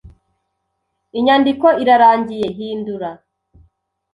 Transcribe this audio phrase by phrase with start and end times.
[1.19, 2.47] Inyandiko irarangiye.
[2.57, 3.09] Hindura.